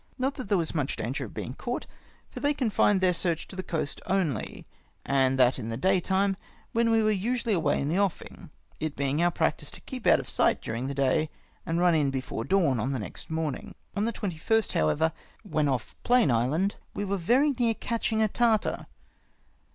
Not 0.17 0.33
that 0.33 0.49
there 0.49 0.57
was 0.57 0.73
much 0.73 0.95
danger 0.95 1.25
of 1.25 1.33
being 1.35 1.53
caught, 1.53 1.85
for 2.31 2.39
they 2.39 2.55
confined 2.55 3.01
theu" 3.01 3.13
search 3.13 3.47
to 3.47 3.55
the 3.55 3.61
coast 3.61 4.01
only, 4.07 4.65
and 5.05 5.37
that 5.37 5.59
in 5.59 5.69
the 5.69 5.77
daytime, 5.77 6.37
when 6.71 6.89
we 6.89 7.03
were 7.03 7.11
usually 7.11 7.53
away 7.53 7.79
in 7.79 7.87
the 7.87 7.99
offing; 7.99 8.49
it 8.79 8.95
bemg 8.95 9.21
om 9.23 9.31
practice 9.31 9.69
to 9.69 9.81
keep 9.81 10.07
out 10.07 10.19
of 10.19 10.27
sight 10.27 10.59
dming 10.59 10.87
the 10.87 10.95
day, 10.95 11.29
and 11.67 11.79
run 11.79 11.93
in 11.93 12.09
before 12.09 12.43
dawn 12.43 12.79
on 12.79 12.93
the 12.93 12.97
next 12.99 13.29
morninor. 13.29 13.75
On 13.95 14.05
the 14.05 14.13
21st, 14.13 14.71
however, 14.71 15.13
when 15.43 15.67
off 15.67 15.95
Plane 16.01 16.31
Island, 16.31 16.77
we 16.95 17.05
were 17.05 17.17
very 17.17 17.51
near" 17.59 17.75
catchuig 17.89 18.23
a 18.23 18.27
Tartar." 18.27 18.87